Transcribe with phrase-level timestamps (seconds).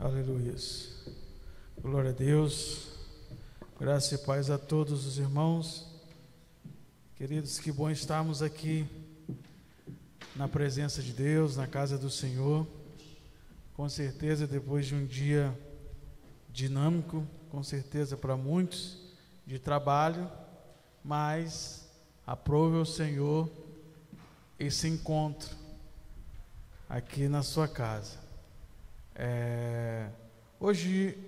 [0.00, 0.54] Aleluia.
[1.82, 2.86] Glória a Deus.
[3.80, 5.88] Graça e paz a todos os irmãos.
[7.16, 8.86] Queridos, que bom estarmos aqui
[10.36, 12.64] na presença de Deus, na casa do Senhor.
[13.74, 15.52] Com certeza, depois de um dia
[16.48, 18.98] dinâmico, com certeza para muitos,
[19.44, 20.30] de trabalho,
[21.02, 21.88] mas
[22.24, 23.50] aprove o Senhor
[24.60, 25.56] esse encontro
[26.88, 28.27] aqui na sua casa.
[29.20, 30.06] É,
[30.60, 31.18] hoje,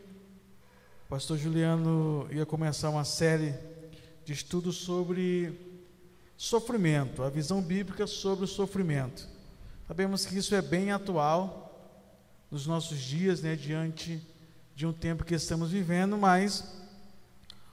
[1.07, 3.53] o pastor Juliano ia começar uma série
[4.25, 5.59] de estudos sobre
[6.37, 9.27] Sofrimento, a visão bíblica sobre o sofrimento.
[9.89, 11.93] Sabemos que isso é bem atual
[12.49, 14.23] nos nossos dias, né, diante
[14.73, 16.73] de um tempo que estamos vivendo, mas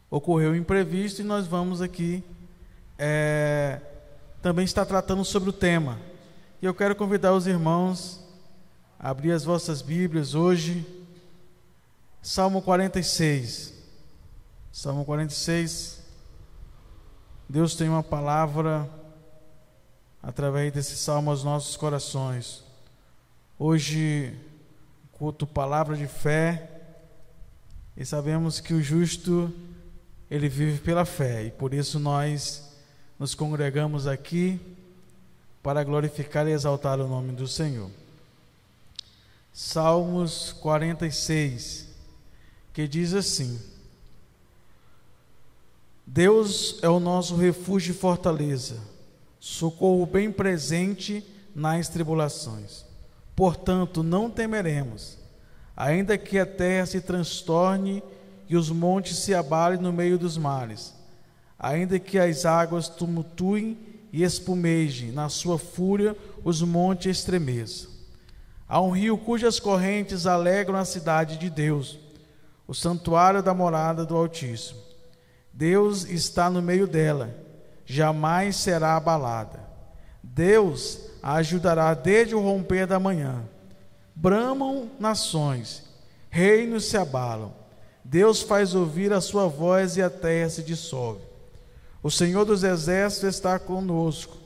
[0.10, 2.24] ocorreu um imprevisto e nós vamos aqui
[2.98, 3.80] é,
[4.42, 6.00] também estar tratando sobre o tema.
[6.60, 8.27] E eu quero convidar os irmãos
[9.00, 10.86] abrir as vossas Bíblias hoje,
[12.22, 13.74] Salmo 46.
[14.72, 16.02] Salmo 46.
[17.48, 18.90] Deus tem uma palavra
[20.22, 22.64] através desse salmo aos nossos corações.
[23.58, 24.36] Hoje,
[25.14, 26.70] culto palavra de fé,
[27.96, 29.52] e sabemos que o justo
[30.30, 32.76] ele vive pela fé, e por isso nós
[33.18, 34.60] nos congregamos aqui
[35.64, 37.90] para glorificar e exaltar o nome do Senhor.
[39.60, 41.88] Salmos 46,
[42.72, 43.60] que diz assim:
[46.06, 48.80] Deus é o nosso refúgio e fortaleza,
[49.40, 52.86] socorro bem presente nas tribulações.
[53.36, 55.18] Portanto, não temeremos,
[55.76, 58.04] ainda que a terra se transtorne
[58.48, 60.94] e os montes se abalem no meio dos mares,
[61.58, 63.76] ainda que as águas tumultuem
[64.14, 67.97] e espumejem, na sua fúria os montes estremeçam.
[68.68, 71.98] Há um rio cujas correntes alegram a cidade de Deus,
[72.68, 74.82] o santuário da morada do Altíssimo.
[75.54, 77.34] Deus está no meio dela,
[77.86, 79.60] jamais será abalada.
[80.22, 83.42] Deus a ajudará desde o romper da manhã.
[84.14, 85.84] Bramam nações,
[86.30, 87.54] reinos se abalam.
[88.04, 91.22] Deus faz ouvir a sua voz e a terra se dissolve.
[92.04, 94.38] O Senhor dos exércitos está conosco.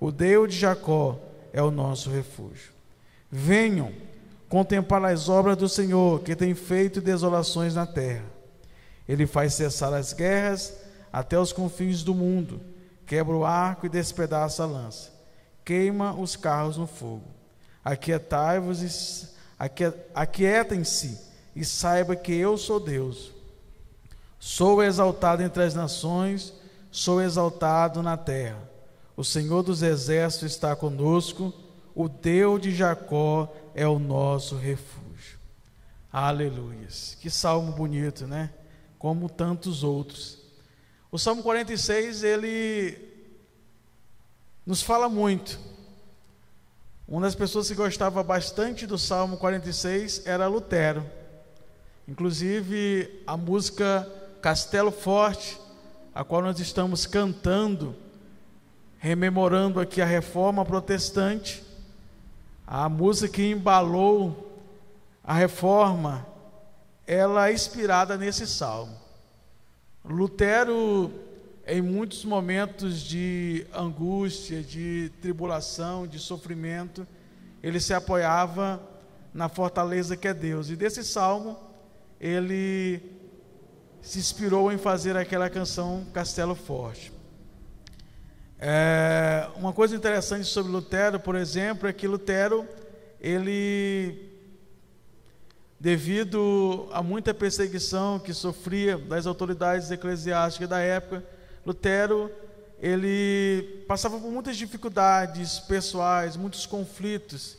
[0.00, 1.18] O Deus de Jacó
[1.52, 2.75] é o nosso refúgio.
[3.38, 3.92] Venham
[4.48, 8.24] contemplar as obras do Senhor, que tem feito desolações na terra.
[9.06, 10.72] Ele faz cessar as guerras
[11.12, 12.58] até os confins do mundo,
[13.04, 15.12] quebra o arco e despedaça a lança,
[15.62, 17.26] queima os carros no fogo.
[17.84, 19.34] Aquietai-vos
[20.14, 21.20] aquietem-se
[21.54, 23.32] e saiba que eu sou Deus.
[24.40, 26.54] Sou exaltado entre as nações,
[26.90, 28.62] sou exaltado na terra.
[29.14, 31.52] O Senhor dos exércitos está conosco,
[31.96, 35.38] o Deus de Jacó é o nosso refúgio.
[36.12, 37.16] Aleluias.
[37.20, 38.50] Que salmo bonito, né?
[38.98, 40.38] como tantos outros.
[41.10, 42.98] O Salmo 46, ele
[44.64, 45.58] nos fala muito.
[47.06, 51.06] Uma das pessoas que gostava bastante do Salmo 46 era Lutero.
[52.08, 54.10] Inclusive, a música
[54.42, 55.58] Castelo Forte,
[56.14, 57.94] a qual nós estamos cantando,
[58.98, 61.62] rememorando aqui a reforma protestante,
[62.66, 64.44] a música que embalou
[65.22, 66.26] a reforma
[67.06, 68.96] ela é inspirada nesse salmo.
[70.04, 71.12] Lutero,
[71.66, 77.06] em muitos momentos de angústia, de tribulação, de sofrimento,
[77.62, 78.80] ele se apoiava
[79.32, 80.68] na fortaleza que é Deus.
[80.70, 81.56] E desse salmo,
[82.20, 83.00] ele
[84.00, 87.15] se inspirou em fazer aquela canção Castelo Forte.
[88.58, 92.66] É, uma coisa interessante sobre Lutero, por exemplo, é que Lutero
[93.20, 94.32] ele
[95.78, 101.22] devido a muita perseguição que sofria das autoridades eclesiásticas da época,
[101.66, 102.30] Lutero
[102.80, 107.58] ele passava por muitas dificuldades pessoais, muitos conflitos.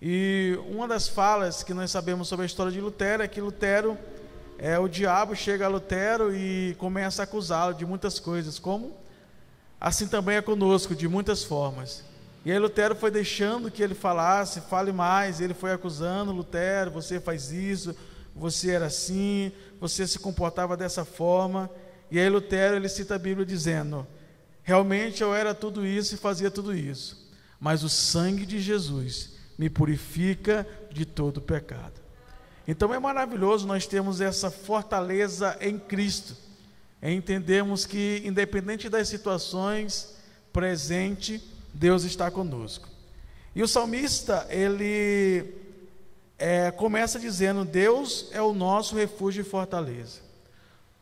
[0.00, 3.96] E uma das falas que nós sabemos sobre a história de Lutero é que Lutero,
[4.58, 8.96] é, o diabo chega a Lutero e começa a acusá-lo de muitas coisas, como
[9.80, 12.04] assim também é conosco, de muitas formas.
[12.44, 17.18] E aí Lutero foi deixando que ele falasse, fale mais, ele foi acusando Lutero, você
[17.18, 17.94] faz isso,
[18.34, 19.50] você era assim,
[19.80, 21.68] você se comportava dessa forma.
[22.10, 24.06] E aí Lutero ele cita a Bíblia dizendo:
[24.62, 29.70] Realmente eu era tudo isso e fazia tudo isso, mas o sangue de Jesus me
[29.70, 32.00] purifica de todo pecado.
[32.68, 36.36] Então é maravilhoso nós termos essa fortaleza em Cristo,
[37.02, 40.14] em entendermos que independente das situações
[40.52, 42.88] presente Deus está conosco.
[43.54, 45.54] E o salmista, ele
[46.38, 50.20] é, começa dizendo: Deus é o nosso refúgio e fortaleza.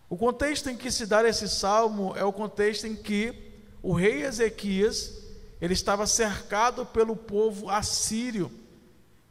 [0.09, 3.53] O contexto em que se dá esse salmo é o contexto em que
[3.83, 5.25] o rei Ezequias
[5.61, 8.51] ele estava cercado pelo povo assírio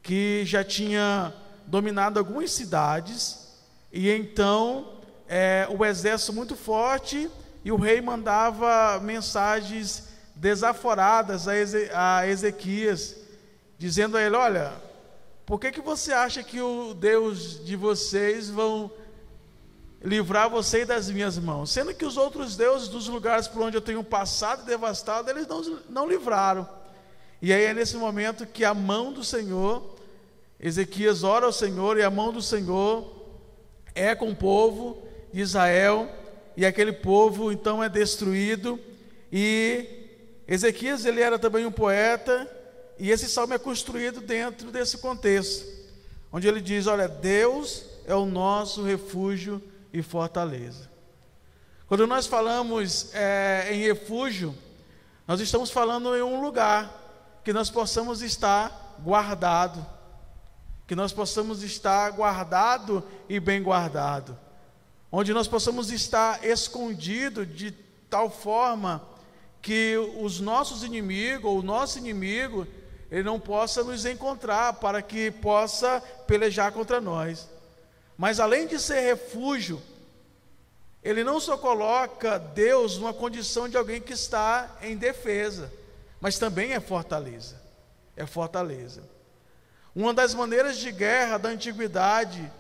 [0.01, 1.33] que já tinha
[1.65, 3.56] dominado algumas cidades
[3.92, 7.30] e então é, o exército muito forte
[7.64, 13.16] e o rei mandava mensagens desaforadas a, Eze, a Ezequias,
[13.78, 14.74] dizendo a ele: Olha,
[15.46, 18.92] por que, que você acha que o Deus de vocês vão
[20.02, 21.72] livrar você das minhas mãos?
[21.72, 25.48] Sendo que os outros deuses dos lugares por onde eu tenho passado e devastado, eles
[25.48, 26.68] não, não livraram.
[27.42, 29.96] E aí é nesse momento que a mão do Senhor,
[30.60, 33.12] Ezequias ora ao Senhor e a mão do Senhor
[33.94, 36.09] é com o povo de Israel
[36.56, 38.80] e aquele povo então é destruído
[39.31, 39.85] e
[40.47, 42.50] Ezequias ele era também um poeta
[43.00, 45.65] e esse salmo é construído dentro desse contexto,
[46.31, 50.89] onde ele diz: olha, Deus é o nosso refúgio e fortaleza.
[51.88, 54.56] Quando nós falamos é, em refúgio,
[55.27, 57.01] nós estamos falando em um lugar
[57.44, 59.86] que nós possamos estar guardado,
[60.88, 64.38] que nós possamos estar guardado e bem guardado,
[65.15, 67.69] onde nós possamos estar escondido de
[68.10, 69.07] tal forma
[69.62, 72.65] que os nossos inimigos, ou o nosso inimigo,
[73.12, 77.48] ele não possa nos encontrar para que possa pelejar contra nós.
[78.18, 79.80] Mas além de ser refúgio,
[81.04, 85.71] ele não só coloca Deus numa condição de alguém que está em defesa,
[86.19, 87.62] mas também é fortaleza.
[88.18, 89.04] É fortaleza.
[89.95, 92.51] Uma das maneiras de guerra da antiguidade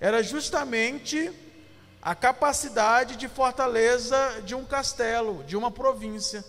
[0.00, 1.30] era justamente
[2.00, 6.44] a capacidade de fortaleza de um castelo, de uma província,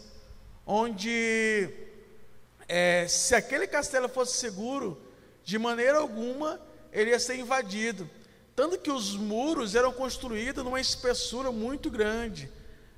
[0.65, 1.69] onde
[2.67, 5.01] é, se aquele castelo fosse seguro,
[5.43, 6.59] de maneira alguma
[6.91, 8.09] ele ia ser invadido.
[8.55, 12.51] Tanto que os muros eram construídos numa espessura muito grande,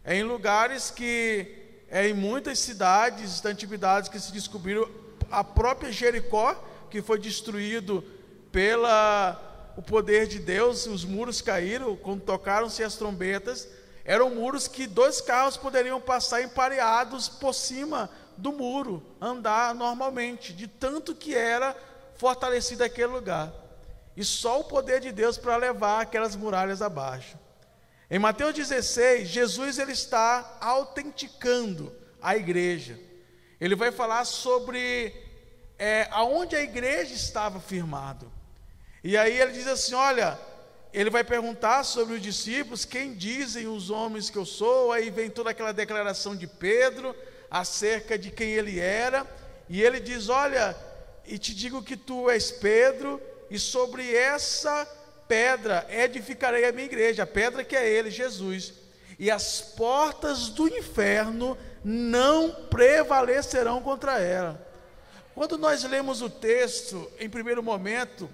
[0.04, 1.56] é, em lugares que,
[1.88, 4.90] é, em muitas cidades da antiguidade que se descobriram,
[5.30, 6.56] a própria Jericó,
[6.90, 8.04] que foi destruído
[8.52, 13.68] pela o poder de Deus, os muros caíram, quando tocaram-se as trombetas,
[14.04, 20.68] eram muros que dois carros poderiam passar empareados por cima do muro, andar normalmente, de
[20.68, 21.76] tanto que era
[22.16, 23.54] fortalecido aquele lugar.
[24.16, 27.38] E só o poder de Deus para levar aquelas muralhas abaixo.
[28.10, 33.00] Em Mateus 16, Jesus ele está autenticando a igreja.
[33.60, 35.16] Ele vai falar sobre
[35.80, 38.32] é, aonde a igreja estava firmado.
[39.04, 40.38] E aí ele diz assim: olha,
[40.94, 44.92] ele vai perguntar sobre os discípulos, quem dizem os homens que eu sou?
[44.92, 47.16] Aí vem toda aquela declaração de Pedro
[47.50, 49.26] acerca de quem ele era,
[49.70, 50.76] e ele diz: Olha,
[51.26, 54.86] e te digo que tu és Pedro, e sobre essa
[55.28, 58.74] pedra edificarei a minha igreja, a pedra que é ele, Jesus,
[59.18, 64.68] e as portas do inferno não prevalecerão contra ela.
[65.34, 68.30] Quando nós lemos o texto, em primeiro momento,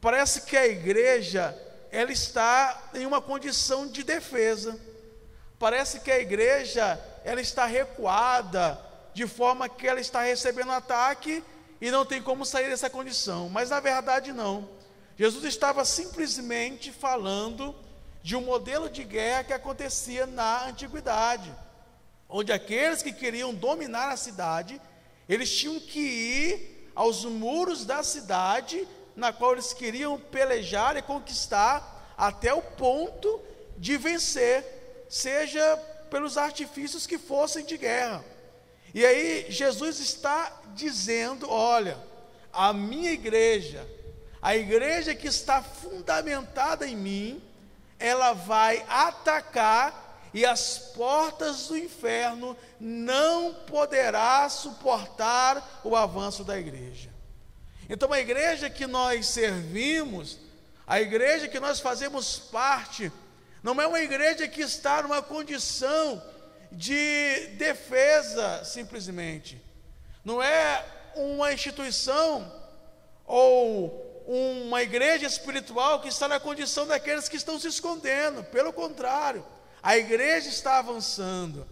[0.00, 1.56] parece que a igreja
[1.90, 4.78] ela está em uma condição de defesa.
[5.58, 8.80] Parece que a igreja ela está recuada,
[9.12, 11.42] de forma que ela está recebendo ataque
[11.80, 13.48] e não tem como sair dessa condição.
[13.48, 14.68] Mas na verdade não.
[15.16, 17.74] Jesus estava simplesmente falando
[18.22, 21.52] de um modelo de guerra que acontecia na antiguidade,
[22.28, 24.80] onde aqueles que queriam dominar a cidade,
[25.28, 28.86] eles tinham que ir aos muros da cidade
[29.18, 33.42] na qual eles queriam pelejar e conquistar até o ponto
[33.76, 35.76] de vencer, seja
[36.08, 38.24] pelos artifícios que fossem de guerra.
[38.94, 41.98] E aí Jesus está dizendo: olha,
[42.52, 43.84] a minha igreja,
[44.40, 47.42] a igreja que está fundamentada em mim,
[47.98, 57.17] ela vai atacar e as portas do inferno não poderá suportar o avanço da igreja.
[57.88, 60.38] Então, a igreja que nós servimos,
[60.86, 63.10] a igreja que nós fazemos parte,
[63.62, 66.22] não é uma igreja que está numa condição
[66.70, 69.60] de defesa, simplesmente.
[70.24, 70.84] Não é
[71.16, 72.52] uma instituição
[73.26, 78.44] ou uma igreja espiritual que está na condição daqueles que estão se escondendo.
[78.44, 79.44] Pelo contrário,
[79.82, 81.66] a igreja está avançando,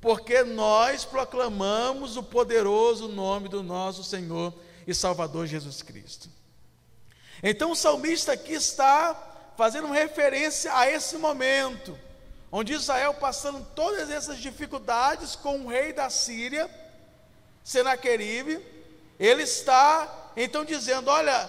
[0.00, 4.52] porque nós proclamamos o poderoso nome do nosso Senhor
[4.86, 6.28] e Salvador Jesus Cristo.
[7.42, 11.98] Então o salmista aqui está fazendo referência a esse momento,
[12.50, 16.70] onde Israel passando todas essas dificuldades com o rei da Síria,
[17.64, 18.60] Senaqueribe,
[19.18, 21.48] ele está então dizendo: Olha,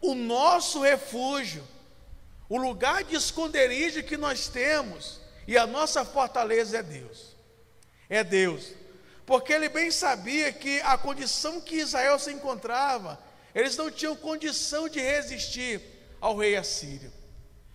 [0.00, 1.66] o nosso refúgio,
[2.48, 7.36] o lugar de esconderijo que nós temos, e a nossa fortaleza é Deus.
[8.08, 8.72] É Deus.
[9.24, 13.18] Porque ele bem sabia que a condição que Israel se encontrava,
[13.54, 15.80] eles não tinham condição de resistir
[16.20, 17.12] ao rei assírio.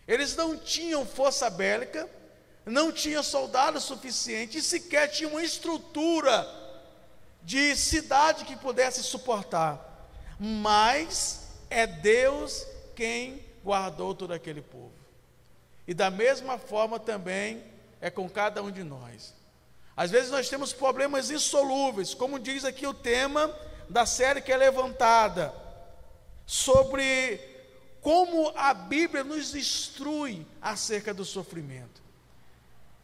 [0.07, 2.09] Eles não tinham força bélica,
[2.65, 6.47] não tinham soldados suficientes, sequer tinham uma estrutura
[7.43, 10.09] de cidade que pudesse suportar.
[10.39, 14.91] Mas é Deus quem guardou todo aquele povo.
[15.87, 17.63] E da mesma forma também
[18.01, 19.33] é com cada um de nós.
[19.97, 23.51] Às vezes nós temos problemas insolúveis, como diz aqui o tema
[23.89, 25.51] da série que é levantada,
[26.45, 27.41] sobre
[27.99, 31.99] como a Bíblia nos instrui acerca do sofrimento.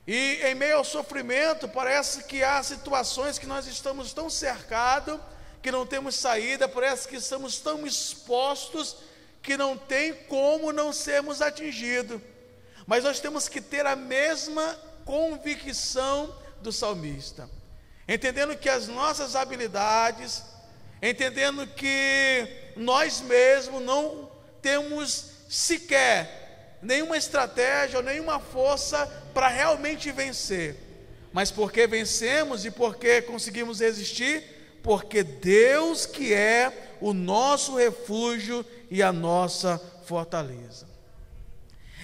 [0.05, 5.19] E em meio ao sofrimento, parece que há situações que nós estamos tão cercados
[5.63, 8.97] que não temos saída, parece que estamos tão expostos
[9.41, 12.21] que não tem como não sermos atingidos.
[12.85, 17.49] Mas nós temos que ter a mesma convicção do salmista,
[18.07, 20.43] entendendo que as nossas habilidades,
[21.01, 30.75] entendendo que nós mesmos não temos sequer nenhuma estratégia ou nenhuma força para realmente vencer.
[31.31, 34.43] Mas porque vencemos e porque conseguimos resistir?
[34.81, 40.87] Porque Deus que é o nosso refúgio e a nossa fortaleza.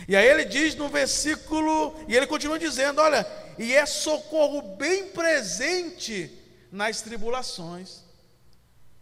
[0.07, 3.23] E aí ele diz no versículo, e ele continua dizendo: olha,
[3.59, 6.31] e é socorro bem presente
[6.71, 7.99] nas tribulações.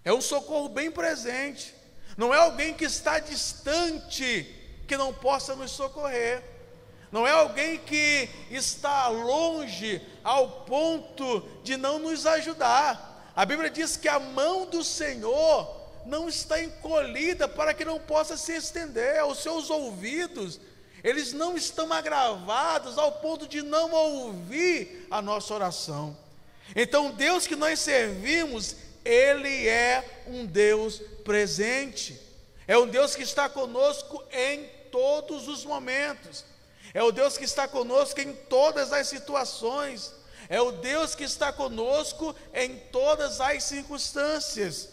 [0.04, 1.76] É um socorro bem presente.
[2.18, 4.52] Não é alguém que está distante
[4.88, 6.44] que não possa nos socorrer.
[7.12, 13.32] Não é alguém que está longe ao ponto de não nos ajudar.
[13.36, 18.36] A Bíblia diz que a mão do Senhor não está encolhida para que não possa
[18.36, 20.60] se estender, os seus ouvidos
[21.04, 26.18] eles não estão agravados ao ponto de não ouvir a nossa oração.
[26.76, 28.76] Então, Deus que nós servimos,
[29.06, 32.20] Ele é um Deus presente,
[32.68, 36.44] é um Deus que está conosco em todos os momentos,
[36.94, 40.14] é o Deus que está conosco em todas as situações,
[40.50, 44.90] é o Deus que está conosco em todas as circunstâncias,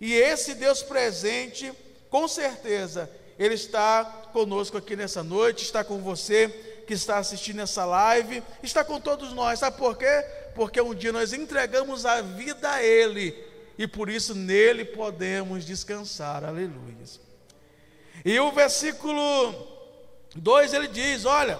[0.00, 1.72] e esse Deus presente,
[2.10, 6.48] com certeza, Ele está conosco aqui nessa noite, está com você
[6.86, 9.58] que está assistindo essa live, está com todos nós.
[9.58, 10.24] Sabe por quê?
[10.54, 13.36] Porque um dia nós entregamos a vida a Ele
[13.76, 16.44] e por isso nele podemos descansar.
[16.44, 16.94] Aleluia.
[18.24, 19.54] E o versículo
[20.36, 21.58] 2 ele diz: Olha,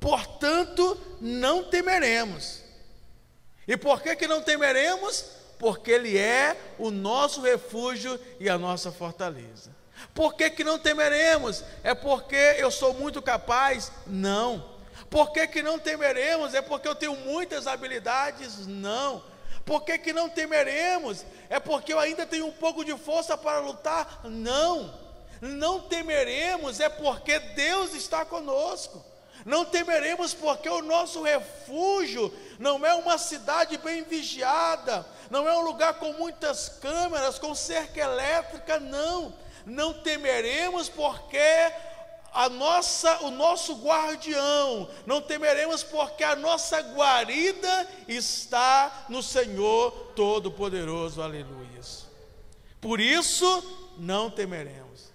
[0.00, 2.62] portanto não temeremos.
[3.66, 5.24] E por que, que não temeremos?
[5.58, 9.73] Porque Ele é o nosso refúgio e a nossa fortaleza.
[10.14, 11.64] Por que, que não temeremos?
[11.82, 13.90] É porque eu sou muito capaz?
[14.06, 14.72] Não.
[15.10, 16.54] Por que, que não temeremos?
[16.54, 18.64] É porque eu tenho muitas habilidades?
[18.64, 19.24] Não.
[19.66, 21.26] Por que, que não temeremos?
[21.50, 24.20] É porque eu ainda tenho um pouco de força para lutar?
[24.22, 25.02] Não.
[25.40, 29.04] Não temeremos, é porque Deus está conosco.
[29.44, 35.62] Não temeremos porque o nosso refúgio não é uma cidade bem vigiada, não é um
[35.62, 39.34] lugar com muitas câmeras, com cerca elétrica, não
[39.66, 41.38] não temeremos porque
[42.32, 51.22] a nossa, o nosso guardião, não temeremos porque a nossa guarida está no Senhor Todo-Poderoso,
[51.22, 51.64] aleluia.
[52.84, 55.10] Por isso, não temeremos.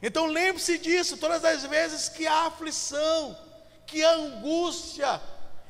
[0.00, 3.36] Então lembre-se disso, todas as vezes que há aflição,
[3.84, 5.20] que há angústia,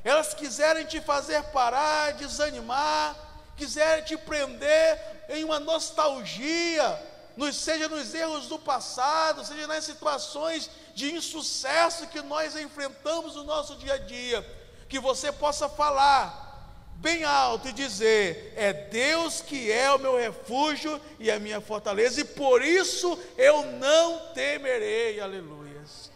[0.04, 3.16] elas quiserem te fazer parar, desanimar,
[3.56, 7.00] quiserem te prender em uma nostalgia,
[7.38, 13.44] nos, seja nos erros do passado, seja nas situações de insucesso que nós enfrentamos no
[13.44, 14.44] nosso dia a dia,
[14.88, 21.00] que você possa falar bem alto e dizer: É Deus que é o meu refúgio
[21.20, 26.10] e a minha fortaleza, e por isso eu não temerei, aleluias.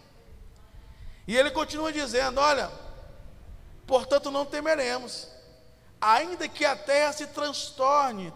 [1.29, 2.69] E ele continua dizendo: Olha,
[3.87, 5.29] portanto não temeremos,
[6.01, 8.35] ainda que a terra se transtorne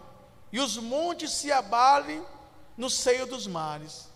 [0.53, 2.25] e os montes se abalem
[2.77, 4.07] no seio dos mares.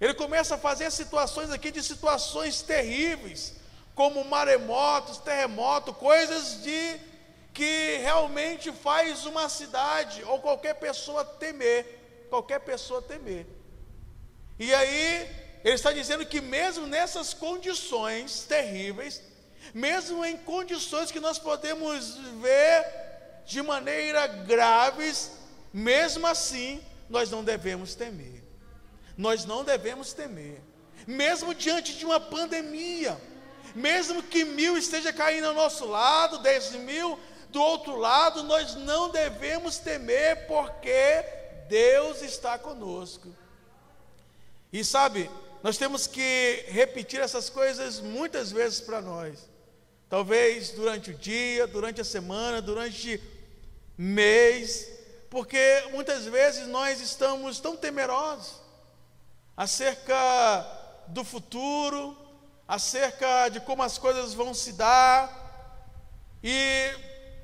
[0.00, 3.54] Ele começa a fazer situações aqui de situações terríveis,
[3.94, 7.00] como maremotos, terremoto, coisas de
[7.52, 13.46] que realmente faz uma cidade ou qualquer pessoa temer, qualquer pessoa temer.
[14.58, 15.28] E aí
[15.64, 19.22] ele está dizendo que mesmo nessas condições terríveis,
[19.72, 22.86] mesmo em condições que nós podemos ver
[23.46, 25.32] de maneira graves,
[25.72, 28.42] mesmo assim nós não devemos temer.
[29.16, 30.60] nós não devemos temer,
[31.06, 33.18] mesmo diante de uma pandemia,
[33.74, 37.18] mesmo que mil esteja caindo ao nosso lado, dez mil
[37.50, 41.24] do outro lado, nós não devemos temer, porque
[41.68, 43.34] Deus está conosco.
[44.72, 45.30] E sabe,
[45.62, 49.48] nós temos que repetir essas coisas muitas vezes para nós.
[50.08, 53.20] Talvez durante o dia, durante a semana, durante
[53.96, 54.88] mês,
[55.36, 58.54] porque muitas vezes nós estamos tão temerosos
[59.54, 60.16] acerca
[61.08, 62.16] do futuro,
[62.66, 65.30] acerca de como as coisas vão se dar,
[66.42, 66.90] e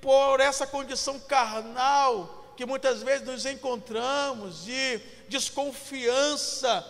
[0.00, 6.82] por essa condição carnal que muitas vezes nos encontramos, de desconfiança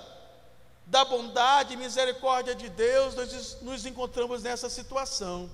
[0.86, 5.50] da bondade e misericórdia de Deus, nós nos encontramos nessa situação.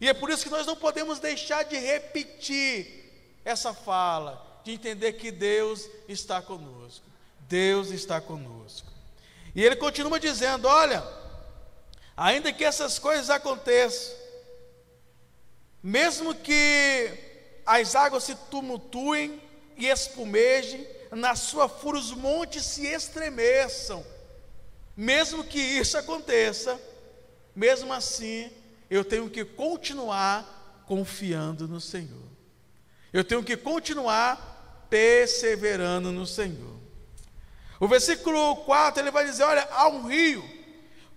[0.00, 5.14] E é por isso que nós não podemos deixar de repetir essa fala, de entender
[5.14, 7.04] que Deus está conosco.
[7.48, 8.90] Deus está conosco.
[9.54, 11.02] E ele continua dizendo: Olha,
[12.16, 14.16] ainda que essas coisas aconteçam,
[15.82, 17.10] mesmo que
[17.64, 19.40] as águas se tumultuem
[19.76, 24.04] e espumejem, na sua fúria os montes se estremeçam,
[24.96, 26.78] mesmo que isso aconteça,
[27.54, 28.50] mesmo assim,
[28.90, 32.28] eu tenho que continuar confiando no Senhor.
[33.12, 34.47] Eu tenho que continuar
[34.88, 36.78] perseverando no Senhor.
[37.80, 40.58] O versículo 4 ele vai dizer: Olha, há um rio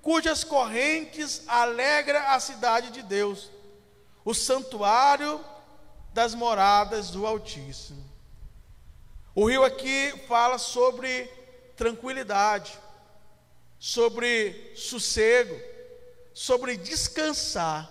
[0.01, 3.51] cujas correntes alegra a cidade de Deus,
[4.25, 5.43] o santuário
[6.13, 8.03] das moradas do Altíssimo.
[9.33, 11.25] O rio aqui fala sobre
[11.75, 12.77] tranquilidade,
[13.79, 15.57] sobre sossego,
[16.33, 17.89] sobre descansar.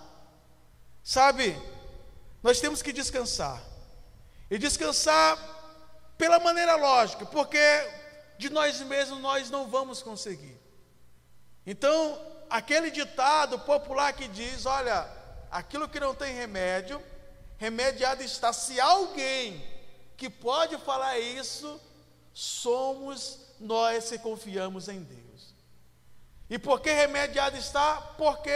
[1.02, 1.56] Sabe,
[2.42, 3.62] nós temos que descansar.
[4.50, 5.59] E descansar
[6.20, 7.58] pela maneira lógica, porque
[8.36, 10.60] de nós mesmos nós não vamos conseguir.
[11.66, 15.08] Então, aquele ditado popular que diz: olha,
[15.50, 17.02] aquilo que não tem remédio,
[17.56, 18.52] remediado está.
[18.52, 19.64] Se alguém
[20.14, 21.80] que pode falar isso,
[22.34, 25.54] somos nós que confiamos em Deus.
[26.50, 27.96] E por que remediado está?
[28.18, 28.50] Porque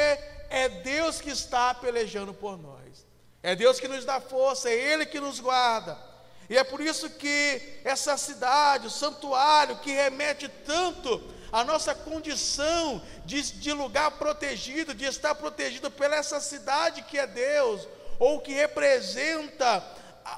[0.50, 3.06] é Deus que está pelejando por nós.
[3.42, 6.13] É Deus que nos dá força, é Ele que nos guarda.
[6.48, 13.02] E é por isso que essa cidade, o santuário, que remete tanto à nossa condição
[13.24, 18.52] de, de lugar protegido, de estar protegido pela essa cidade que é Deus, ou que
[18.52, 19.82] representa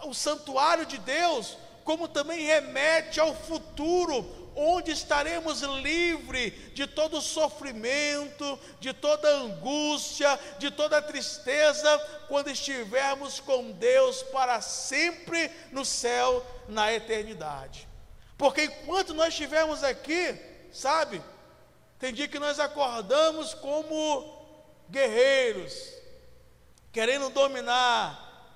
[0.04, 8.58] o santuário de Deus, como também remete ao futuro, onde estaremos livres de todo sofrimento,
[8.80, 16.92] de toda angústia, de toda tristeza, quando estivermos com Deus para sempre no céu, na
[16.92, 17.86] eternidade.
[18.38, 20.34] Porque enquanto nós estivermos aqui,
[20.72, 21.22] sabe,
[21.98, 24.34] tem dia que nós acordamos como
[24.88, 25.92] guerreiros,
[26.90, 28.48] querendo dominar,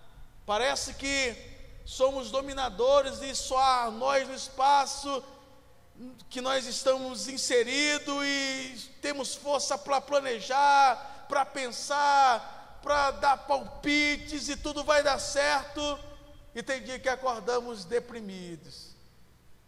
[0.47, 1.37] parece que
[1.85, 5.23] somos dominadores e só nós no espaço
[6.29, 14.57] que nós estamos inseridos e temos força para planejar, para pensar, para dar palpites e
[14.57, 15.99] tudo vai dar certo.
[16.55, 18.95] E tem dia que acordamos deprimidos,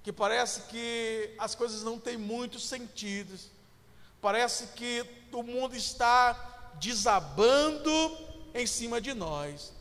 [0.03, 3.39] que parece que as coisas não têm muito sentido,
[4.21, 7.91] parece que o mundo está desabando
[8.55, 9.73] em cima de nós.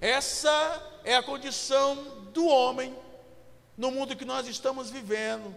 [0.00, 1.96] Essa é a condição
[2.32, 2.96] do homem
[3.76, 5.54] no mundo que nós estamos vivendo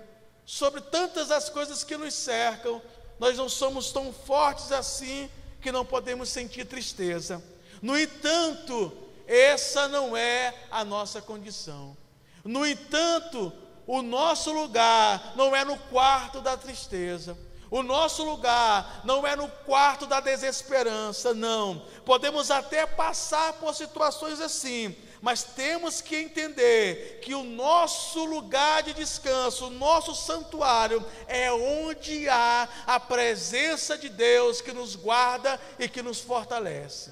[0.47, 2.81] sobre tantas as coisas que nos cercam,
[3.19, 5.29] nós não somos tão fortes assim
[5.61, 7.43] que não podemos sentir tristeza.
[7.81, 8.93] No entanto,
[9.27, 11.97] essa não é a nossa condição.
[12.45, 13.51] No entanto,
[13.85, 17.37] o nosso lugar não é no quarto da tristeza.
[17.69, 21.85] O nosso lugar não é no quarto da desesperança, não.
[22.05, 24.95] Podemos até passar por situações assim,
[25.27, 32.29] mas temos que entender que o nosso lugar de descanso, o nosso santuário, é onde
[32.29, 37.11] há a presença de Deus que nos guarda e que nos fortalece.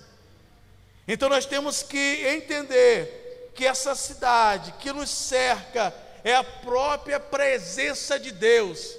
[1.06, 8.18] Então nós temos que entender que essa cidade que nos cerca é a própria presença
[8.18, 8.96] de Deus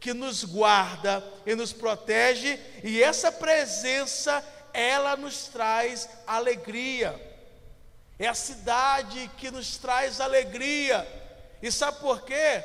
[0.00, 7.27] que nos guarda e nos protege, e essa presença ela nos traz alegria.
[8.18, 11.06] É a cidade que nos traz alegria.
[11.62, 12.64] E sabe por quê?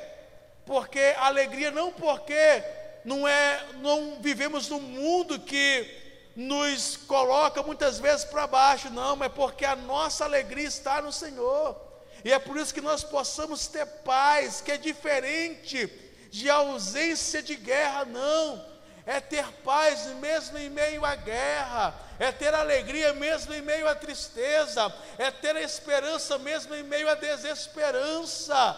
[0.66, 2.64] Porque alegria não porque
[3.06, 6.02] não é, não vivemos num mundo que
[6.36, 11.80] nos coloca muitas vezes para baixo, não, mas porque a nossa alegria está no Senhor.
[12.24, 15.88] E é por isso que nós possamos ter paz, que é diferente
[16.32, 18.66] de ausência de guerra, não.
[19.06, 23.96] É ter paz mesmo em meio à guerra, é ter alegria mesmo em meio à
[23.96, 28.78] tristeza, é ter esperança mesmo em meio à desesperança,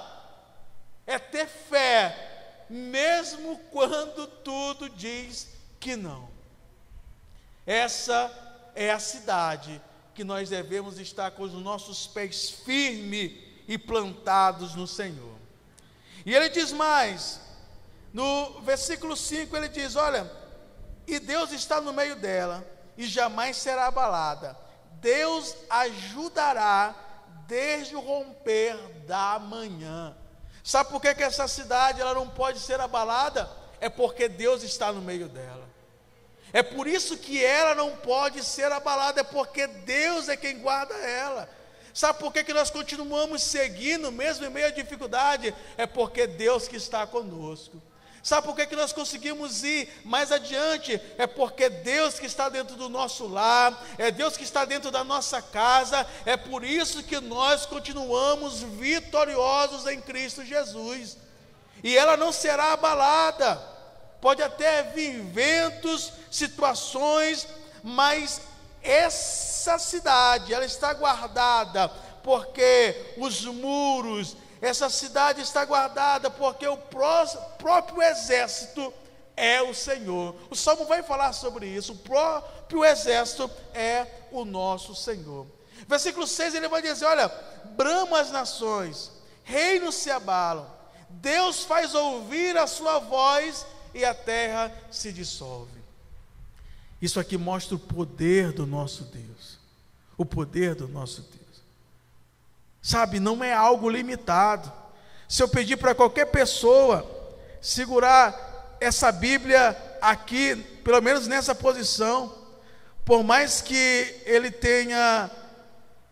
[1.06, 6.30] é ter fé, mesmo quando tudo diz que não.
[7.66, 8.32] Essa
[8.74, 9.82] é a cidade
[10.14, 13.32] que nós devemos estar com os nossos pés firmes
[13.68, 15.36] e plantados no Senhor.
[16.26, 17.40] E ele diz mais,
[18.14, 20.32] no versículo 5 ele diz: Olha,
[21.06, 24.58] e Deus está no meio dela e jamais será abalada.
[25.02, 26.96] Deus ajudará
[27.48, 30.16] desde o romper da manhã.
[30.64, 33.50] Sabe por que, que essa cidade ela não pode ser abalada?
[33.80, 35.66] É porque Deus está no meio dela.
[36.52, 40.96] É por isso que ela não pode ser abalada, é porque Deus é quem guarda
[40.96, 41.50] ela.
[41.94, 45.54] Sabe por que, que nós continuamos seguindo, mesmo em meio à dificuldade?
[45.78, 47.82] É porque Deus que está conosco.
[48.26, 51.00] Sabe por que, que nós conseguimos ir mais adiante?
[51.16, 55.04] É porque Deus que está dentro do nosso lar, é Deus que está dentro da
[55.04, 61.18] nossa casa, é por isso que nós continuamos vitoriosos em Cristo Jesus.
[61.84, 63.62] E ela não será abalada.
[64.20, 67.48] Pode até vir ventos, situações,
[67.84, 68.42] mas
[68.82, 71.90] essa cidade, ela está guardada
[72.24, 74.36] porque os muros
[74.66, 78.94] essa cidade está guardada porque o próprio exército
[79.38, 80.36] é o Senhor.
[80.50, 81.94] O salmo vai falar sobre isso.
[81.94, 85.46] O próprio exército é o nosso Senhor.
[85.88, 87.28] Versículo 6 ele vai dizer: Olha,
[87.76, 89.12] brama as nações,
[89.44, 90.66] reinos se abalam,
[91.10, 95.80] Deus faz ouvir a sua voz e a terra se dissolve.
[97.02, 99.60] Isso aqui mostra o poder do nosso Deus.
[100.18, 101.35] O poder do nosso Deus.
[102.86, 104.72] Sabe, não é algo limitado.
[105.28, 107.04] Se eu pedir para qualquer pessoa
[107.60, 112.32] segurar essa Bíblia aqui, pelo menos nessa posição,
[113.04, 115.32] por mais que ele tenha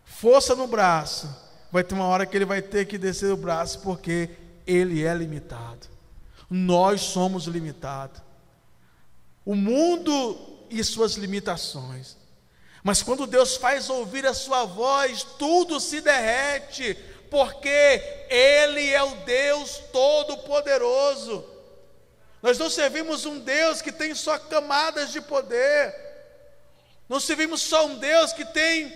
[0.04, 1.32] força no braço,
[1.70, 4.30] vai ter uma hora que ele vai ter que descer o braço, porque
[4.66, 5.86] ele é limitado.
[6.50, 8.20] Nós somos limitados.
[9.46, 12.16] O mundo e suas limitações.
[12.84, 16.94] Mas quando Deus faz ouvir a sua voz, tudo se derrete,
[17.30, 21.48] porque Ele é o Deus Todo-Poderoso.
[22.42, 25.94] Nós não servimos um Deus que tem só camadas de poder,
[27.08, 28.94] não servimos só um Deus que tem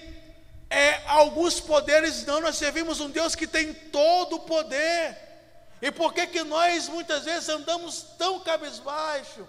[0.68, 5.16] é, alguns poderes, não, nós servimos um Deus que tem todo o poder.
[5.80, 9.48] E por que, que nós muitas vezes andamos tão cabisbaixo?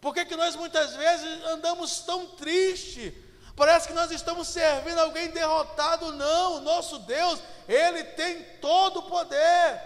[0.00, 3.23] Por que, que nós muitas vezes andamos tão tristes?
[3.56, 6.12] Parece que nós estamos servindo alguém derrotado.
[6.12, 9.80] Não, o nosso Deus, Ele tem todo o poder.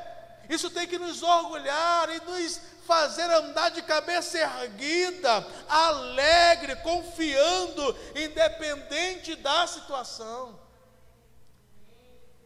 [0.49, 9.37] Isso tem que nos orgulhar e nos fazer andar de cabeça erguida, alegre, confiando, independente
[9.37, 10.59] da situação.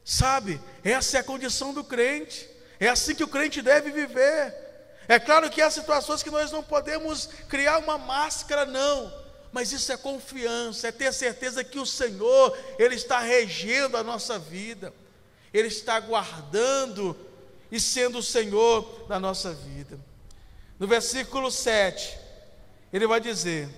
[0.05, 4.53] Sabe, essa é a condição do crente, é assim que o crente deve viver.
[5.07, 9.22] É claro que há situações que nós não podemos criar uma máscara, não
[9.53, 14.38] mas isso é confiança, é ter certeza que o Senhor, Ele está regendo a nossa
[14.38, 14.93] vida,
[15.53, 17.15] Ele está guardando
[17.71, 19.99] e sendo o Senhor da nossa vida.
[20.79, 22.19] No versículo 7,
[22.93, 23.69] ele vai dizer: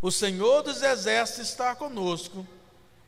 [0.00, 2.46] O Senhor dos exércitos está conosco,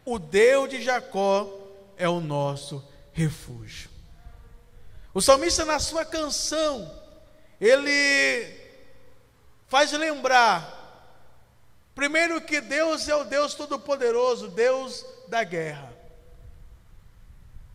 [0.05, 1.49] o Deus de Jacó
[1.97, 3.91] é o nosso refúgio.
[5.15, 6.91] O salmista, na sua canção,
[7.61, 8.61] ele
[9.69, 10.82] faz lembrar
[11.95, 15.93] Primeiro, que Deus é o Deus Todo-Poderoso, Deus da guerra.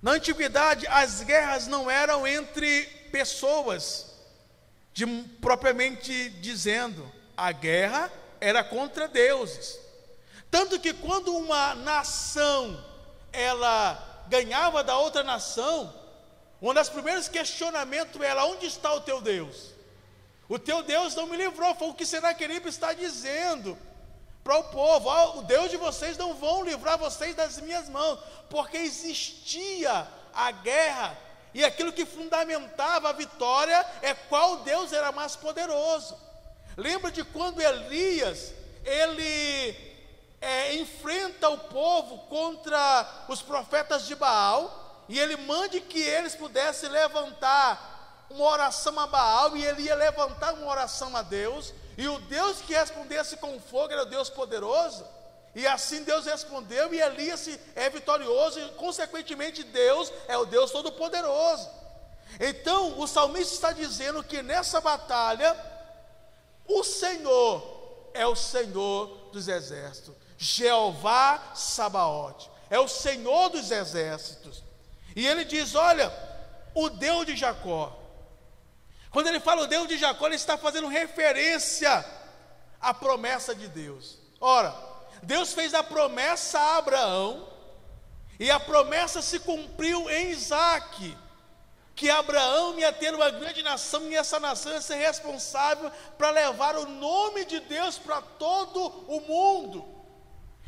[0.01, 4.13] Na antiguidade, as guerras não eram entre pessoas,
[4.93, 5.05] de,
[5.39, 9.79] propriamente dizendo, a guerra era contra deuses.
[10.49, 12.83] Tanto que quando uma nação
[13.31, 15.93] ela ganhava da outra nação,
[16.61, 19.73] um dos primeiros questionamentos era: onde está o teu Deus?
[20.49, 23.77] O teu Deus não me livrou, foi o que Senaqueribe está dizendo
[24.47, 28.17] para o povo: oh, o Deus de vocês não vão livrar vocês das minhas mãos,
[28.49, 31.17] porque existia a guerra
[31.53, 36.17] e aquilo que fundamentava a vitória é qual Deus era mais poderoso.
[36.77, 38.53] Lembra de quando Elias
[38.85, 39.75] ele
[40.39, 46.89] é, enfrenta o povo contra os profetas de Baal e ele mande que eles pudessem
[46.89, 52.19] levantar uma oração a Baal e ele ia levantar uma oração a Deus e o
[52.19, 55.05] Deus que respondesse com fogo era o Deus poderoso.
[55.55, 61.67] E assim Deus respondeu, e Elias é vitorioso, e consequentemente Deus é o Deus todo-poderoso.
[62.39, 65.57] Então, o salmista está dizendo que nessa batalha,
[66.67, 70.13] o Senhor é o Senhor dos exércitos.
[70.37, 74.63] Jeová Sabaote é o Senhor dos exércitos.
[75.15, 76.13] E ele diz: Olha,
[76.75, 77.97] o Deus de Jacó.
[79.17, 82.05] Quando ele fala o Deus de Jacó, ele está fazendo referência
[82.79, 84.19] à promessa de Deus.
[84.39, 84.75] Ora,
[85.23, 87.49] Deus fez a promessa a Abraão,
[88.39, 91.17] e a promessa se cumpriu em Isaac
[91.95, 96.75] que Abraão ia ter uma grande nação e essa nação ia ser responsável para levar
[96.75, 99.83] o nome de Deus para todo o mundo.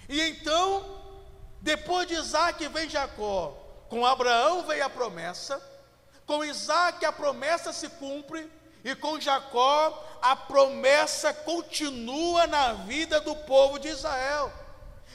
[0.09, 0.99] E então,
[1.61, 3.55] depois de Isaac vem Jacó,
[3.89, 5.61] com Abraão veio a promessa,
[6.29, 8.47] com Isaac a promessa se cumpre,
[8.83, 14.53] e com Jacó a promessa continua na vida do povo de Israel.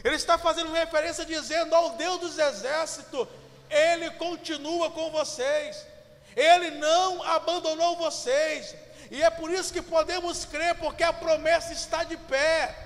[0.02, 3.28] Ele está fazendo referência dizendo ao Deus dos exércitos,
[3.70, 5.86] ele continua com vocês.
[6.34, 8.74] Ele não abandonou vocês.
[9.08, 12.76] E é por isso que podemos crer, porque a promessa está de pé.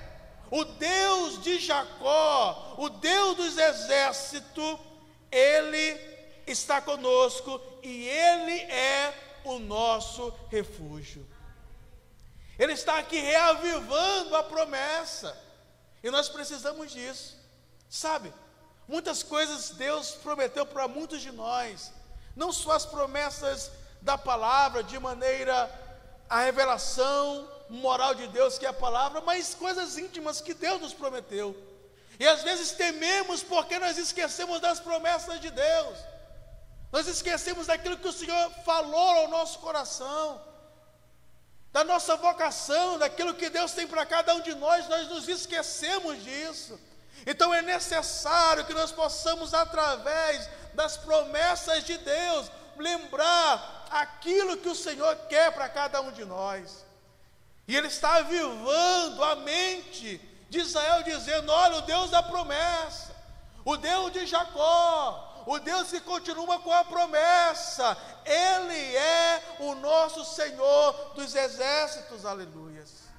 [0.51, 4.77] O Deus de Jacó, o Deus dos exércitos,
[5.31, 5.99] Ele
[6.45, 9.13] está conosco e Ele é
[9.43, 11.25] o nosso refúgio.
[12.57, 15.37] Ele está aqui reavivando a promessa,
[16.03, 17.37] e nós precisamos disso,
[17.89, 18.33] sabe?
[18.87, 21.93] Muitas coisas Deus prometeu para muitos de nós,
[22.35, 25.69] não só as promessas da palavra, de maneira
[26.29, 30.93] a revelação moral de Deus, que é a palavra, mas coisas íntimas que Deus nos
[30.93, 31.55] prometeu.
[32.19, 35.97] E às vezes tememos porque nós esquecemos das promessas de Deus,
[36.91, 40.41] nós esquecemos daquilo que o Senhor falou ao nosso coração,
[41.71, 46.23] da nossa vocação, daquilo que Deus tem para cada um de nós, nós nos esquecemos
[46.23, 46.79] disso.
[47.25, 54.75] Então é necessário que nós possamos, através das promessas de Deus, lembrar aquilo que o
[54.75, 56.85] Senhor quer para cada um de nós.
[57.67, 60.17] E Ele está avivando a mente
[60.49, 63.15] de Israel, dizendo: Olha, o Deus da promessa,
[63.63, 70.23] o Deus de Jacó, o Deus que continua com a promessa, Ele é o nosso
[70.25, 73.09] Senhor dos exércitos, aleluias.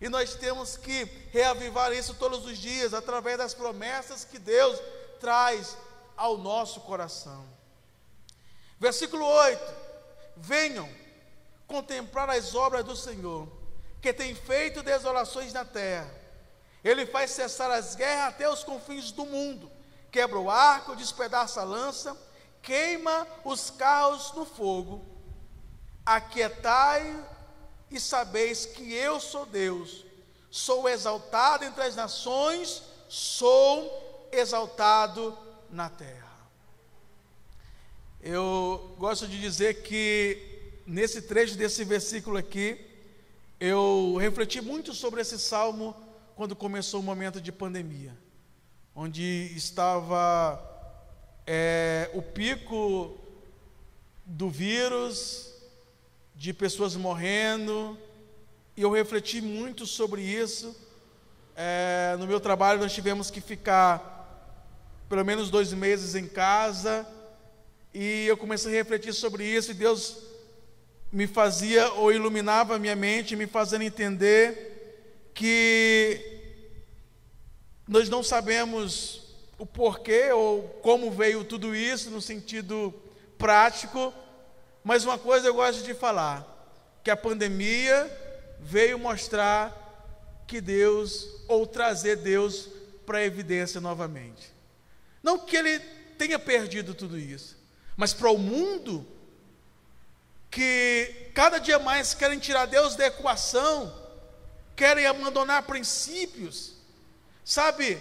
[0.00, 4.80] E nós temos que reavivar isso todos os dias, através das promessas que Deus
[5.20, 5.76] traz
[6.16, 7.46] ao nosso coração.
[8.78, 9.74] Versículo 8:
[10.36, 10.88] Venham
[11.66, 13.46] contemplar as obras do Senhor,
[14.00, 16.10] que tem feito desolações na terra.
[16.82, 19.70] Ele faz cessar as guerras até os confins do mundo,
[20.10, 22.16] quebra o arco, despedaça a lança,
[22.62, 25.04] queima os carros no fogo.
[26.04, 27.24] Aquietai
[27.90, 30.04] e sabeis que eu sou Deus,
[30.50, 35.36] sou exaltado entre as nações, sou exaltado
[35.70, 36.30] na terra.
[38.20, 42.78] Eu gosto de dizer que nesse trecho desse versículo aqui,
[43.58, 45.94] eu refleti muito sobre esse salmo
[46.34, 48.16] quando começou o momento de pandemia,
[48.94, 50.60] onde estava
[51.46, 53.16] é, o pico
[54.24, 55.54] do vírus,
[56.34, 57.98] de pessoas morrendo,
[58.76, 60.76] e eu refleti muito sobre isso.
[61.56, 64.18] É, no meu trabalho, nós tivemos que ficar
[65.08, 67.06] pelo menos dois meses em casa,
[67.92, 70.18] e eu comecei a refletir sobre isso, e Deus
[71.12, 76.29] me fazia ou iluminava a minha mente, me fazendo entender que
[77.90, 79.20] nós não sabemos
[79.58, 82.94] o porquê ou como veio tudo isso no sentido
[83.36, 84.14] prático,
[84.84, 86.46] mas uma coisa eu gosto de falar,
[87.02, 88.08] que a pandemia
[88.60, 92.68] veio mostrar que Deus, ou trazer Deus
[93.04, 94.52] para a evidência novamente.
[95.20, 95.80] Não que ele
[96.16, 97.58] tenha perdido tudo isso,
[97.96, 99.04] mas para o mundo
[100.48, 103.92] que cada dia mais querem tirar Deus da equação,
[104.76, 106.78] querem abandonar princípios,
[107.44, 108.00] sabe?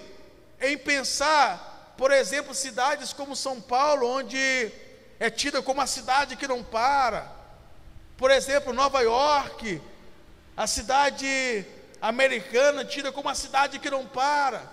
[0.62, 4.72] Em pensar, por exemplo, cidades como São Paulo, onde
[5.20, 7.30] é tida como a cidade que não para.
[8.18, 9.82] Por exemplo, Nova York,
[10.56, 11.66] a cidade
[12.02, 14.64] americana tida como a cidade que não para.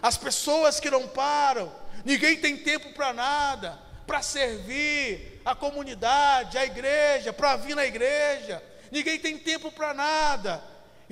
[0.00, 1.72] As pessoas que não param,
[2.04, 8.62] ninguém tem tempo para nada, para servir a comunidade, a igreja, para vir na igreja,
[8.90, 10.62] ninguém tem tempo para nada,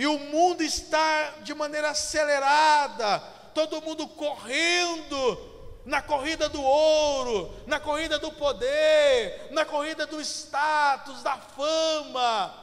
[0.01, 3.21] e o mundo está de maneira acelerada,
[3.55, 5.39] todo mundo correndo
[5.85, 12.55] na corrida do ouro, na corrida do poder, na corrida do status, da fama,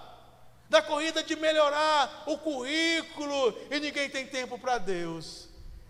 [0.67, 5.47] da corrida de melhorar o currículo, e ninguém tem tempo para Deus.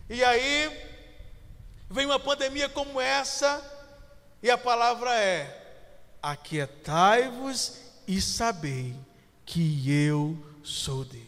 [0.09, 0.69] E aí,
[1.89, 3.61] Vem uma pandemia como essa,
[4.43, 5.63] e a palavra é
[6.21, 8.93] aquietai-vos e sabei
[9.45, 11.26] que eu sou Deus.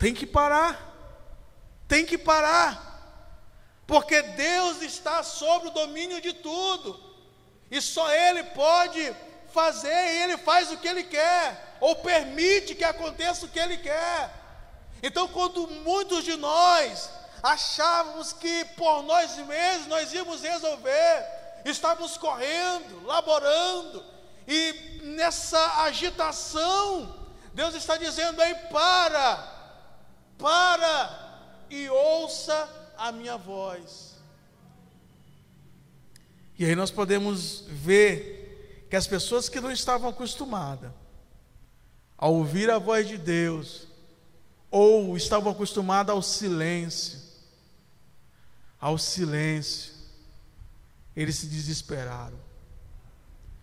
[0.00, 0.80] Tem que parar,
[1.86, 2.72] tem que parar,
[3.86, 6.98] porque Deus está sobre o domínio de tudo,
[7.70, 9.14] e só Ele pode
[9.52, 13.76] fazer, e Ele faz o que Ele quer, ou permite que aconteça o que Ele
[13.76, 14.30] quer.
[15.02, 17.10] Então, quando muitos de nós
[17.42, 21.26] achávamos que por nós mesmos nós íamos resolver,
[21.66, 24.02] estávamos correndo, laborando,
[24.48, 27.14] e nessa agitação,
[27.52, 29.59] Deus está dizendo aí: para,
[30.40, 34.16] para e ouça a minha voz.
[36.58, 40.90] E aí nós podemos ver que as pessoas que não estavam acostumadas
[42.18, 43.86] a ouvir a voz de Deus,
[44.70, 47.18] ou estavam acostumadas ao silêncio,
[48.78, 49.94] ao silêncio,
[51.16, 52.38] eles se desesperaram.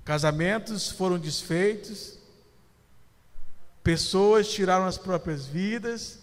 [0.04, 2.18] Casamentos foram desfeitos,
[3.84, 6.18] pessoas tiraram as próprias vidas,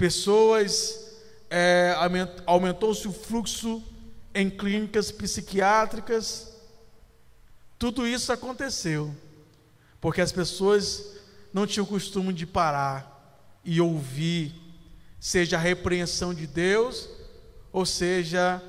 [0.00, 1.12] pessoas,
[1.50, 1.94] é,
[2.46, 3.84] aumentou-se o fluxo
[4.34, 6.56] em clínicas psiquiátricas,
[7.78, 9.14] tudo isso aconteceu,
[10.00, 11.18] porque as pessoas
[11.52, 14.54] não tinham costume de parar e ouvir,
[15.20, 17.06] seja a repreensão de Deus,
[17.70, 18.62] ou seja,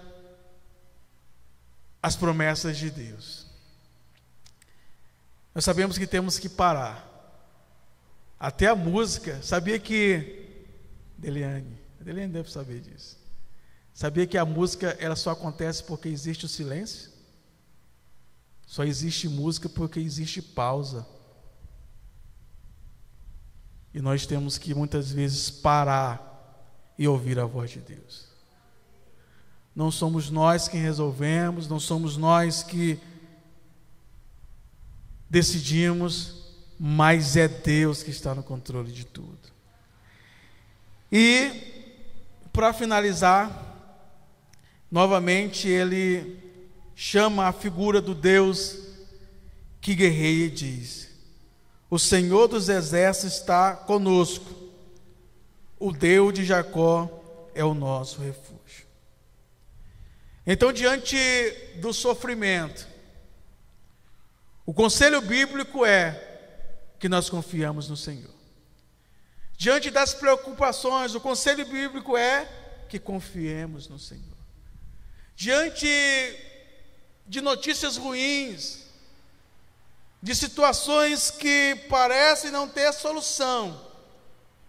[2.04, 3.48] as promessas de Deus.
[5.56, 7.08] Nós sabemos que temos que parar.
[8.38, 10.41] Até a música, sabia que
[11.22, 13.16] Deliane, Deliane deve saber disso.
[13.94, 17.12] Sabia que a música ela só acontece porque existe o silêncio?
[18.66, 21.06] Só existe música porque existe pausa.
[23.94, 26.28] E nós temos que muitas vezes parar
[26.98, 28.30] e ouvir a voz de Deus.
[29.76, 33.00] Não somos nós quem resolvemos, não somos nós que
[35.30, 39.52] decidimos, mas é Deus que está no controle de tudo.
[41.12, 41.52] E,
[42.54, 43.52] para finalizar,
[44.90, 46.40] novamente ele
[46.96, 48.78] chama a figura do Deus
[49.82, 51.10] que guerreia e diz:
[51.90, 54.62] o Senhor dos exércitos está conosco.
[55.78, 57.10] O Deus de Jacó
[57.54, 58.86] é o nosso refúgio.
[60.48, 61.18] Então, diante
[61.82, 62.88] do sofrimento,
[64.66, 66.30] o conselho bíblico é
[66.98, 68.31] que nós confiamos no Senhor.
[69.62, 72.50] Diante das preocupações, o conselho bíblico é
[72.90, 74.36] que confiemos no Senhor.
[75.36, 75.88] Diante
[77.28, 78.88] de notícias ruins,
[80.20, 83.80] de situações que parecem não ter solução,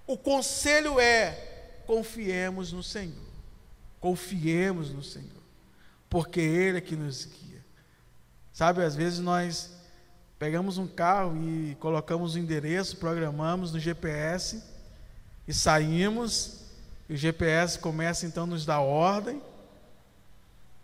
[0.06, 3.32] o conselho é: confiemos no Senhor.
[3.98, 5.42] Confiemos no Senhor,
[6.10, 7.64] porque Ele é que nos guia.
[8.52, 9.70] Sabe, às vezes nós
[10.38, 14.70] pegamos um carro e colocamos o endereço, programamos no GPS
[15.52, 16.60] e saímos,
[17.10, 19.42] e o GPS começa então a nos dar ordem,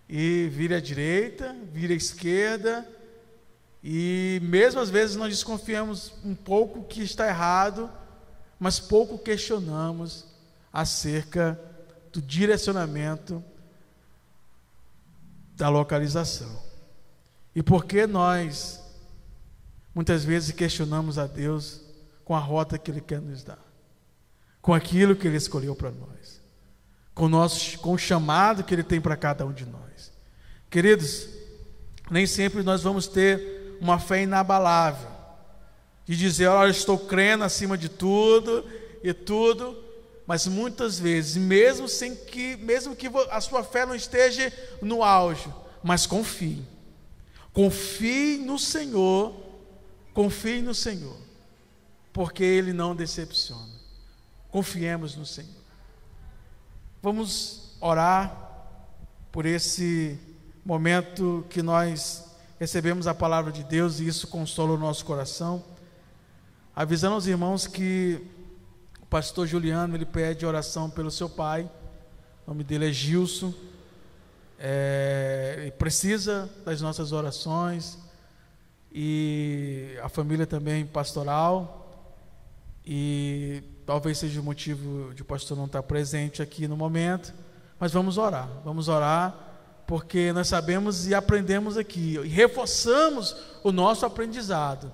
[0.07, 2.87] e vira à direita, vira à esquerda,
[3.83, 7.91] e mesmo às vezes nós desconfiamos um pouco que está errado,
[8.61, 10.27] mas pouco questionamos
[10.71, 11.59] acerca
[12.13, 13.43] do direcionamento
[15.57, 16.63] da localização.
[17.55, 18.83] E por que nós
[19.95, 21.81] muitas vezes questionamos a Deus
[22.23, 23.68] com a rota que Ele quer nos dar,
[24.61, 26.41] com aquilo que Ele escolheu para nós,
[27.15, 30.13] com o, nosso, com o chamado que Ele tem para cada um de nós.
[30.71, 31.29] Queridos,
[32.11, 35.09] nem sempre nós vamos ter uma fé inabalável,
[36.05, 38.65] de dizer, olha, estou crendo acima de tudo
[39.03, 39.77] e tudo,
[40.27, 45.53] mas muitas vezes, mesmo sem que, mesmo que a sua fé não esteja no auge,
[45.83, 46.63] mas confie.
[47.53, 49.35] Confie no Senhor,
[50.13, 51.17] confie no Senhor,
[52.13, 53.78] porque Ele não decepciona.
[54.51, 55.51] Confiemos no Senhor.
[57.03, 58.35] Vamos orar
[59.31, 60.19] por esse
[60.65, 62.25] momento que nós
[62.59, 65.63] recebemos a palavra de Deus e isso consola o nosso coração.
[66.75, 68.21] Avisando aos irmãos que
[69.01, 71.71] o pastor Juliano ele pede oração pelo seu pai,
[72.47, 73.53] o nome dele é Gilson,
[74.59, 77.99] é, precisa das nossas orações
[78.91, 81.78] e a família também pastoral
[82.91, 87.35] e talvez seja o motivo de o pastor não estar presente aqui no momento,
[87.79, 89.45] mas vamos orar, vamos orar
[89.87, 94.91] porque nós sabemos e aprendemos aqui, e reforçamos o nosso aprendizado,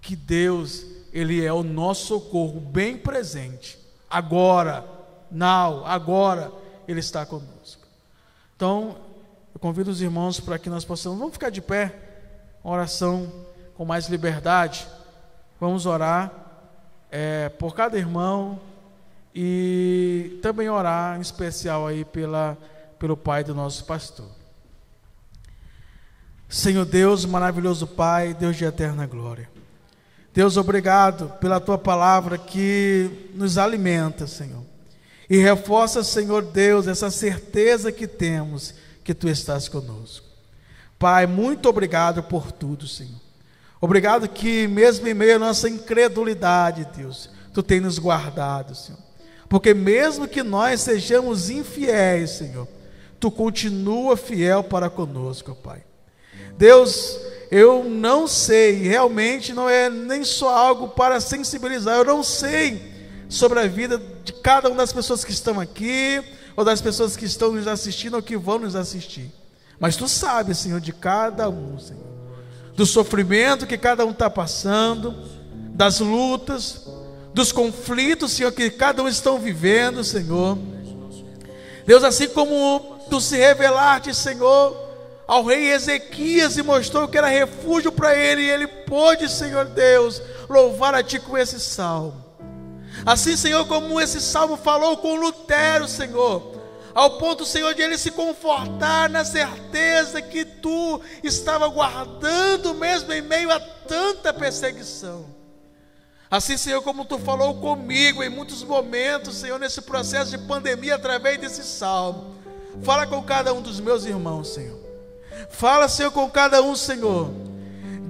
[0.00, 3.76] que Deus, Ele é o nosso socorro bem presente,
[4.08, 4.84] agora,
[5.28, 6.52] now, agora,
[6.86, 7.86] Ele está conosco.
[8.54, 8.96] Então,
[9.52, 11.92] eu convido os irmãos para que nós possamos, vamos ficar de pé,
[12.62, 13.32] uma oração
[13.74, 14.86] com mais liberdade.
[15.60, 16.41] Vamos orar
[17.12, 18.58] é, por cada irmão
[19.34, 22.56] e também orar em especial aí pela,
[22.98, 24.28] pelo pai do nosso pastor.
[26.48, 29.48] Senhor Deus, maravilhoso Pai, Deus de eterna glória.
[30.34, 34.62] Deus, obrigado pela tua palavra que nos alimenta, Senhor.
[35.28, 40.26] E reforça, Senhor Deus, essa certeza que temos que tu estás conosco.
[40.98, 43.21] Pai, muito obrigado por tudo, Senhor.
[43.82, 49.00] Obrigado que, mesmo em meio à nossa incredulidade, Deus, tu tem nos guardado, Senhor.
[49.48, 52.68] Porque, mesmo que nós sejamos infiéis, Senhor,
[53.18, 55.82] tu continua fiel para conosco, Pai.
[56.56, 57.18] Deus,
[57.50, 62.92] eu não sei, realmente não é nem só algo para sensibilizar, eu não sei
[63.28, 66.22] sobre a vida de cada uma das pessoas que estão aqui,
[66.54, 69.28] ou das pessoas que estão nos assistindo ou que vão nos assistir.
[69.80, 72.12] Mas tu sabes, Senhor, de cada um, Senhor,
[72.74, 75.14] do sofrimento que cada um está passando,
[75.74, 76.86] das lutas,
[77.34, 80.58] dos conflitos, Senhor, que cada um estão vivendo, Senhor.
[81.86, 84.76] Deus, assim como tu se revelaste, Senhor,
[85.26, 90.20] ao rei Ezequias e mostrou que era refúgio para ele, e ele pôde, Senhor Deus,
[90.48, 92.22] louvar a Ti com esse salmo.
[93.04, 96.61] Assim, Senhor, como esse salmo falou com Lutero, Senhor,
[96.94, 103.22] ao ponto, Senhor, de ele se confortar na certeza que Tu estava guardando mesmo em
[103.22, 105.26] meio a tanta perseguição.
[106.30, 111.38] Assim, Senhor, como Tu falou comigo em muitos momentos, Senhor, nesse processo de pandemia, através
[111.38, 112.36] desse salmo,
[112.82, 114.78] fala com cada um dos meus irmãos, Senhor.
[115.50, 117.51] Fala, Senhor, com cada um, Senhor.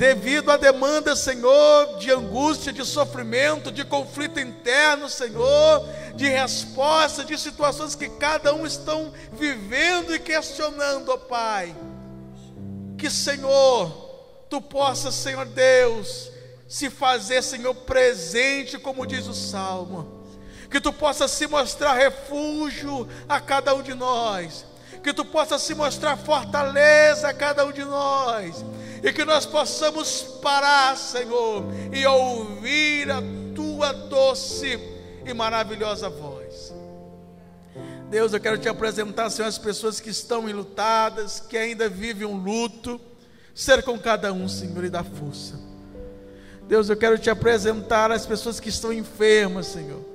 [0.02, 7.38] Devido à demanda, Senhor, de angústia, de sofrimento, de conflito interno, Senhor, de resposta, de
[7.38, 11.72] situações que cada um estão vivendo e questionando, ó Pai.
[12.98, 13.92] Que, Senhor,
[14.50, 16.32] Tu possa, Senhor Deus,
[16.66, 20.24] se fazer, Senhor, presente, como diz o Salmo.
[20.68, 24.64] Que Tu possa se mostrar refúgio a cada um de nós
[25.02, 28.64] que tu possa se mostrar fortaleza a cada um de nós,
[29.02, 33.22] e que nós possamos parar, Senhor, e ouvir a
[33.54, 34.78] tua doce
[35.24, 36.72] e maravilhosa voz.
[38.10, 42.36] Deus, eu quero te apresentar, Senhor, as pessoas que estão enlutadas, que ainda vivem um
[42.36, 43.00] luto,
[43.54, 45.58] ser com cada um, Senhor, e dar força.
[46.68, 50.12] Deus, eu quero te apresentar as pessoas que estão enfermas, Senhor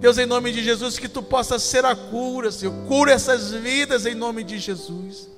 [0.00, 2.74] Deus, em nome de Jesus, que tu possa ser a cura, Senhor.
[2.88, 5.28] Cura essas vidas em nome de Jesus.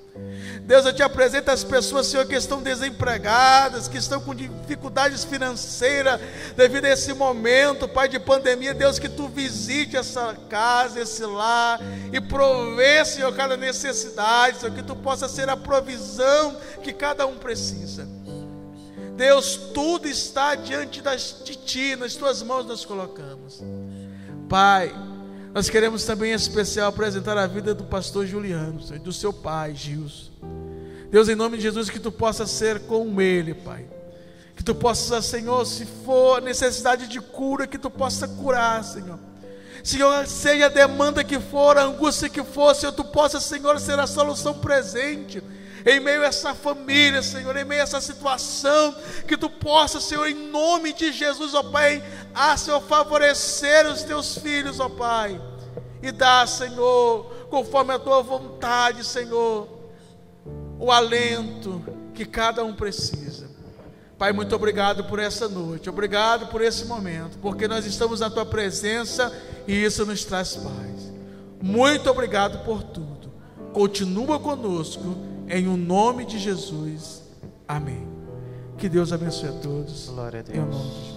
[0.63, 6.21] Deus, eu te apresento as pessoas, Senhor, que estão desempregadas, que estão com dificuldades financeiras
[6.57, 8.73] devido a esse momento, Pai, de pandemia.
[8.73, 11.81] Deus, que tu visite essa casa, esse lar
[12.13, 17.37] e provê, Senhor, cada necessidade, Senhor, que tu possa ser a provisão que cada um
[17.37, 18.09] precisa.
[19.17, 23.63] Deus, tudo está diante das, de ti, nas tuas mãos nós colocamos.
[24.49, 24.95] Pai,
[25.55, 30.33] nós queremos também em especial apresentar a vida do pastor Juliano, do seu pai, Gilson.
[31.13, 33.87] Deus, em nome de Jesus, que tu possa ser com ele, Pai.
[34.57, 39.17] Que tu possa, Senhor, se for necessidade de cura, que tu possa curar, Senhor.
[39.85, 43.97] Senhor, seja a demanda que for, a angústia que for, Senhor, tu possa, Senhor, ser
[44.01, 45.41] a solução presente
[45.87, 48.95] em meio a essa família, Senhor, em meio a essa situação,
[49.29, 52.03] que tu possa, Senhor, em nome de Jesus, ó Pai,
[52.35, 55.41] a Senhor favorecer os teus filhos, ó Pai,
[56.03, 59.69] e dar, Senhor, conforme a tua vontade, Senhor,
[60.79, 63.51] o alento que cada um precisa.
[64.17, 68.47] Pai, muito obrigado por essa noite, obrigado por esse momento, porque nós estamos na tua
[68.47, 69.31] presença
[69.67, 71.13] e isso nos traz paz.
[71.61, 73.33] Muito obrigado por tudo.
[73.73, 77.23] Continua conosco em o nome de Jesus.
[77.67, 78.07] Amém.
[78.79, 80.09] Que Deus abençoe a todos.
[80.09, 81.14] Glória a Deus.